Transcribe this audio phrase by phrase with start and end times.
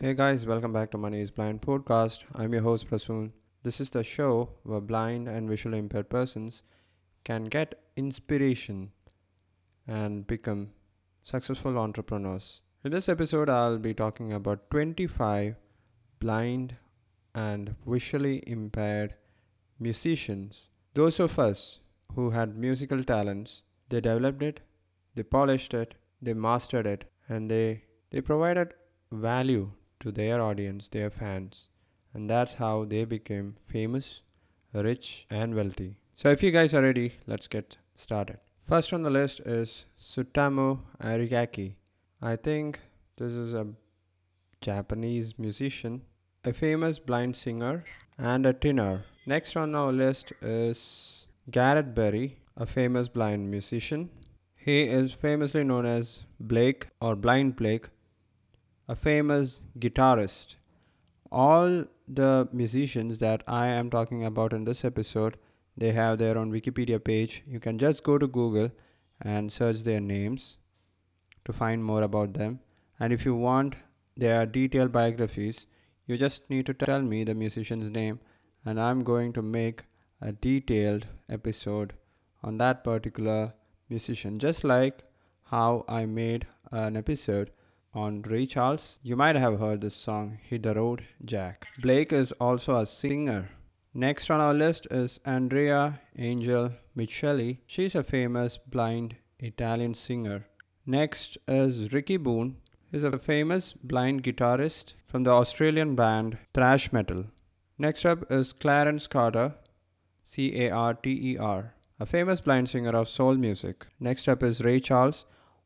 [0.00, 2.24] Hey guys, welcome back to Money is Blind podcast.
[2.34, 3.30] I'm your host Prasoon.
[3.62, 6.64] This is the show where blind and visually impaired persons
[7.22, 8.90] can get inspiration
[9.86, 10.70] and become
[11.22, 12.60] successful entrepreneurs.
[12.82, 15.54] In this episode, I'll be talking about 25
[16.18, 16.76] blind
[17.32, 19.14] and visually impaired
[19.78, 20.68] musicians.
[20.94, 21.78] Those of us
[22.16, 24.60] who had musical talents, they developed it,
[25.14, 28.74] they polished it, they mastered it, and they they provided
[29.12, 29.70] value
[30.04, 31.68] to their audience, their fans,
[32.12, 34.20] and that's how they became famous,
[34.72, 35.96] rich, and wealthy.
[36.14, 38.38] So, if you guys are ready, let's get started.
[38.68, 41.74] First on the list is Tsutomu Aragaki.
[42.20, 42.80] I think
[43.16, 43.66] this is a
[44.60, 46.02] Japanese musician,
[46.44, 47.84] a famous blind singer,
[48.18, 49.04] and a tenor.
[49.26, 54.10] Next on our list is Garrett Berry, a famous blind musician.
[54.54, 57.88] He is famously known as Blake or Blind Blake
[58.88, 60.56] a famous guitarist.
[61.30, 65.36] All the musicians that I am talking about in this episode,
[65.76, 67.42] they have their own Wikipedia page.
[67.46, 68.70] You can just go to Google
[69.20, 70.58] and search their names
[71.44, 72.60] to find more about them.
[73.00, 73.76] And if you want
[74.16, 75.66] their detailed biographies,
[76.06, 78.20] you just need to tell me the musician's name,
[78.64, 79.84] and I'm going to make
[80.20, 81.94] a detailed episode
[82.42, 83.54] on that particular
[83.88, 85.02] musician, just like
[85.44, 87.50] how I made an episode
[87.94, 88.98] on Ray Charles.
[89.02, 91.68] You might have heard this song, Hit the Road Jack.
[91.80, 93.50] Blake is also a singer.
[93.94, 97.58] Next on our list is Andrea Angel Michelli.
[97.66, 100.46] She's a famous blind Italian singer.
[100.84, 102.56] Next is Ricky Boone.
[102.90, 107.26] He's a famous blind guitarist from the Australian band Thrash Metal.
[107.78, 109.54] Next up is Clarence Carter,
[110.24, 113.86] C A R T E R, a famous blind singer of soul music.
[113.98, 115.24] Next up is Ray Charles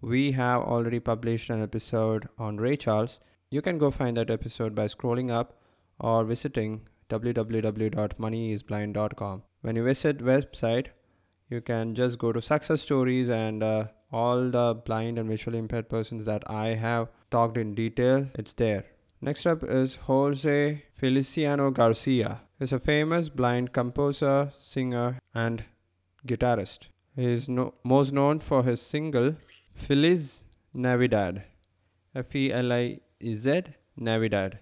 [0.00, 3.20] we have already published an episode on Ray Charles.
[3.50, 5.60] You can go find that episode by scrolling up
[5.98, 9.42] or visiting www.moneyisblind.com.
[9.60, 10.86] When you visit website,
[11.48, 15.90] you can just go to success stories and uh, all the blind and visually impaired
[15.90, 18.28] persons that I have talked in detail.
[18.34, 18.86] It's there.
[19.20, 22.40] Next up is Jose Feliciano Garcia.
[22.58, 25.64] He's a famous blind composer, singer, and
[26.26, 26.88] guitarist.
[27.16, 29.34] He is no- most known for his single
[29.80, 31.42] Feliz Navidad.
[32.14, 33.62] F E L I Z
[33.96, 34.58] Navidad.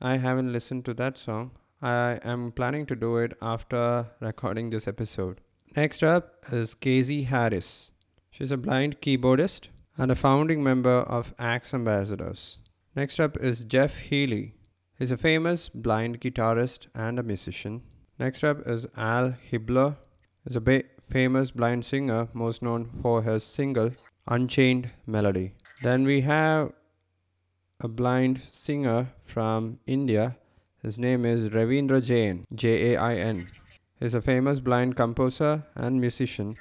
[0.00, 1.50] I haven't listened to that song.
[1.82, 5.40] I am planning to do it after recording this episode.
[5.76, 7.90] Next up is Casey Harris.
[8.30, 12.58] She's a blind keyboardist and a founding member of X Ambassadors.
[12.94, 14.54] Next up is Jeff Healey.
[14.98, 17.82] He's a famous blind guitarist and a musician.
[18.18, 19.96] Next up is Al Hibbler.
[20.44, 23.90] He's a ba- famous blind singer, most known for his single
[24.30, 25.54] Unchained Melody.
[25.82, 26.72] Then we have
[27.80, 30.36] a blind singer from India.
[30.82, 33.46] His name is Ravindra Jain, J A I N.
[33.98, 36.54] He's a famous blind composer and musician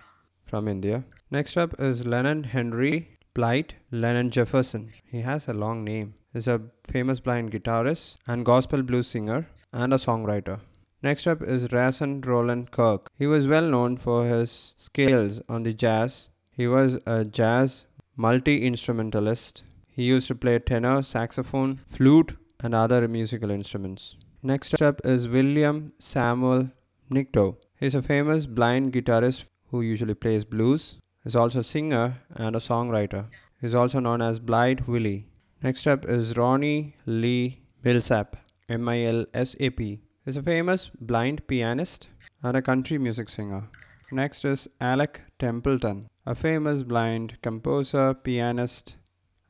[0.45, 1.03] from India.
[1.29, 4.89] Next up is Lemon Henry Blind Lemon Jefferson.
[5.05, 6.15] He has a long name.
[6.33, 10.59] He's a famous blind guitarist and gospel blues singer and a songwriter.
[11.03, 13.09] Next up is Rahsaan Roland Kirk.
[13.15, 16.29] He was well known for his skills on the jazz
[16.59, 17.85] he was a jazz
[18.17, 19.63] multi instrumentalist.
[19.87, 24.17] He used to play tenor, saxophone, flute, and other musical instruments.
[24.43, 26.69] Next up is William Samuel
[27.09, 27.45] Nikto.
[27.79, 30.95] He's a famous blind guitarist who usually plays blues.
[31.23, 33.25] He's also a singer and a songwriter.
[33.61, 35.27] He's also known as Blind Willie.
[35.63, 38.35] Next up is Ronnie Lee Millsap,
[38.67, 40.01] M I L S A P.
[40.25, 42.09] He's a famous blind pianist
[42.43, 43.63] and a country music singer.
[44.11, 48.95] Next is Alec Templeton a famous blind composer, pianist,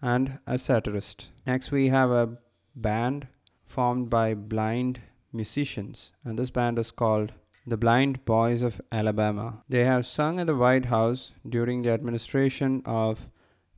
[0.02, 1.28] and a satirist.
[1.46, 2.38] Next, we have a
[2.74, 3.28] band
[3.66, 5.02] formed by blind
[5.34, 7.34] musicians, and this band is called
[7.68, 9.62] the Blind Boys of Alabama.
[9.68, 13.30] They have sung at the White House during the administration of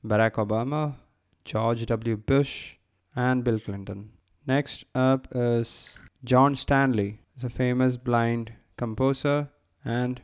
[0.06, 0.98] Barack Obama,
[1.44, 2.18] George W.
[2.18, 2.76] Bush,
[3.16, 4.12] and Bill Clinton.
[4.46, 9.50] Next up is John Stanley, is a famous blind composer
[9.84, 10.22] and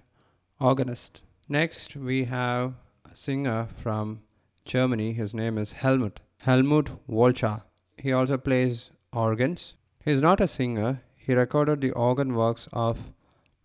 [0.59, 1.21] organist.
[1.47, 2.73] Next, we have
[3.09, 4.21] a singer from
[4.65, 5.13] Germany.
[5.13, 6.19] His name is Helmut.
[6.43, 7.63] Helmut Walcha.
[7.97, 9.73] He also plays organs.
[10.03, 11.01] He's not a singer.
[11.15, 13.11] He recorded the organ works of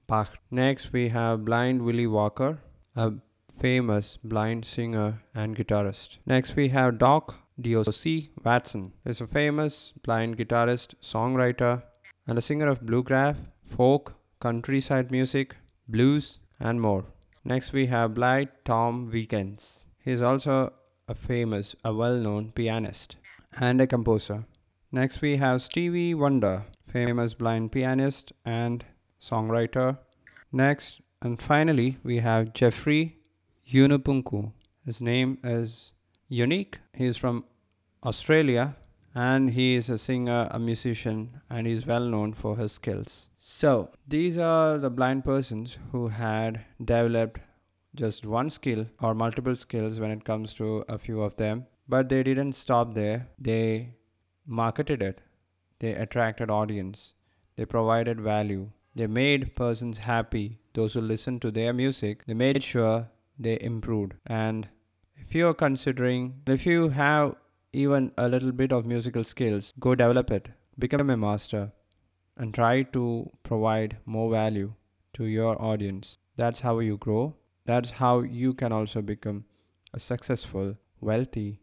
[0.06, 0.38] Bach.
[0.50, 2.58] Next, we have Blind Willie Walker,
[2.96, 3.12] a
[3.60, 6.18] famous blind singer and guitarist.
[6.26, 8.30] Next, we have Doc D.O.C.
[8.44, 8.92] Watson.
[9.04, 11.82] He's a famous blind guitarist, songwriter,
[12.26, 15.56] and a singer of bluegrass, folk, countryside music,
[15.86, 17.04] blues, and more.
[17.44, 19.86] Next, we have Blind Tom Wiggins.
[20.04, 20.72] He is also
[21.08, 23.16] a famous, a well known pianist
[23.58, 24.44] and a composer.
[24.90, 28.84] Next, we have Stevie Wonder, famous blind pianist and
[29.20, 29.98] songwriter.
[30.52, 33.16] Next, and finally, we have Geoffrey
[33.68, 34.52] Yunupingu.
[34.84, 35.92] His name is
[36.28, 36.80] unique.
[36.92, 37.44] He is from
[38.04, 38.76] Australia
[39.14, 43.28] and he is a singer, a musician, and he's well known for his skills.
[43.38, 47.40] So, these are the blind persons who had developed
[47.94, 52.08] just one skill or multiple skills when it comes to a few of them, but
[52.08, 53.28] they didn't stop there.
[53.38, 53.96] They
[54.46, 55.20] marketed it,
[55.78, 57.14] they attracted audience,
[57.56, 60.58] they provided value, they made persons happy.
[60.74, 64.14] Those who listened to their music, they made sure they improved.
[64.26, 64.68] And
[65.16, 67.34] if you're considering, if you have
[67.72, 70.48] even a little bit of musical skills, go develop it,
[70.78, 71.72] become a master,
[72.36, 74.74] and try to provide more value
[75.14, 76.16] to your audience.
[76.36, 77.34] That's how you grow.
[77.64, 79.44] That's how you can also become
[79.94, 81.60] a successful, wealthy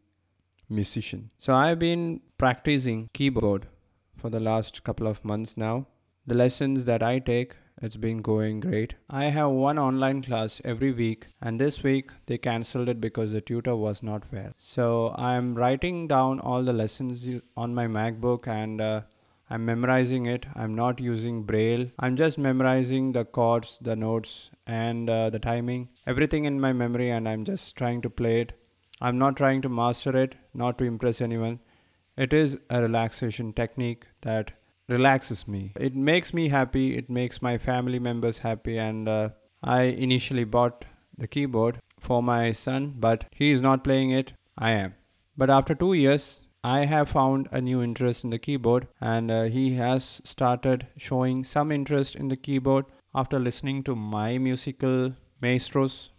[0.70, 1.32] musician.
[1.38, 3.68] So, I've been practicing keyboard
[4.16, 5.88] for the last couple of months now.
[6.26, 8.96] The lessons that I take it's been going great.
[9.10, 13.42] I have one online class every week, and this week they cancelled it because the
[13.42, 14.52] tutor was not well.
[14.58, 19.02] So I'm writing down all the lessons on my MacBook and uh,
[19.50, 20.46] I'm memorizing it.
[20.56, 21.90] I'm not using Braille.
[21.98, 27.10] I'm just memorizing the chords, the notes, and uh, the timing, everything in my memory,
[27.10, 28.54] and I'm just trying to play it.
[29.02, 31.60] I'm not trying to master it, not to impress anyone.
[32.16, 34.52] It is a relaxation technique that
[34.90, 35.74] relaxes me.
[35.80, 39.30] It makes me happy, it makes my family members happy, and uh,
[39.64, 40.86] I initially bought
[41.18, 44.34] the keyboard for my son, but he is not playing it.
[44.58, 44.96] I am.
[45.38, 49.44] But after two years, I have found a new interest in the keyboard, and uh,
[49.44, 56.10] he has started showing some interest in the keyboard after listening to my musical maestros.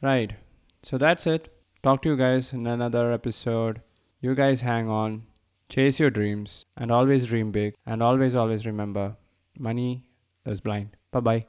[0.00, 0.34] Right.
[0.82, 1.52] So that's it.
[1.82, 3.82] Talk to you guys in another episode.
[4.20, 5.24] You guys hang on.
[5.70, 9.16] Chase your dreams and always dream big and always, always remember
[9.56, 10.04] money
[10.44, 10.96] is blind.
[11.12, 11.46] Bye bye.